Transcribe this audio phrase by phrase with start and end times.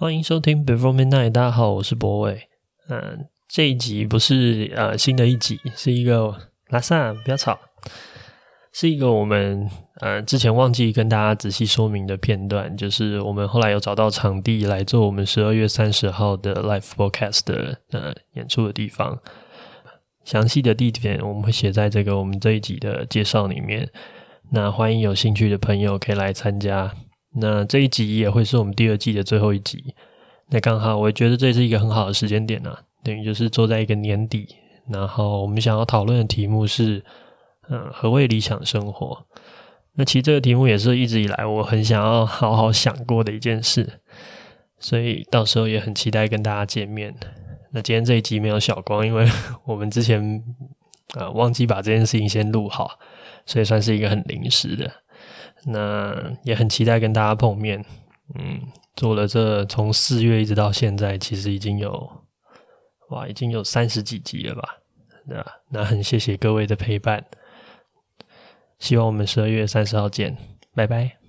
[0.00, 2.48] 欢迎收听 Before Midnight，大家好，我是博伟。
[2.88, 6.34] 嗯，这一集不是呃新的一集，是一个
[6.68, 7.60] 拉萨，不要吵，
[8.72, 9.68] 是一个我们
[10.00, 19.18] 呃之前忘记跟大家仔细说明的片段，就是我们后来有找到场地来做我们十二月三十号的 Live Podcast 的呃演出的地方。
[20.24, 23.86] 详细的地点我们会写在这个我们这一集的介绍里面。
[24.50, 26.90] 那欢迎有兴趣的朋友可以来参加。
[27.34, 29.94] 那这一集也会是我们第二季的最后一集，
[30.48, 34.48] 那刚好，我觉得这是一个很好的时间点呢、啊，等于就是坐在一个年底，
[34.88, 37.04] 然后我们想要讨论的题目是，
[37.68, 39.26] 嗯，何谓理想生活？
[39.94, 44.00] 那其实这个题目也是一直以来我很想要好好想过的一件事，
[44.78, 47.14] 所以到时候也很期待跟大家见面。
[47.72, 49.28] 那今天这一集没有小光，因为
[49.64, 50.42] 我们之前
[51.14, 52.98] 啊忘记把这件事情先录好，
[53.46, 54.90] 所以算是一个很临时的。
[55.64, 57.84] 那也很期待跟大家碰面，
[58.34, 58.60] 嗯，
[58.96, 62.10] 做了这从四月一直到现在，其实已经有
[63.10, 64.78] 哇，已经有三十几集了吧？
[65.26, 67.24] 那那很谢谢各位的陪伴，
[68.78, 70.36] 希望我们十二月三十号见，
[70.74, 71.19] 拜拜。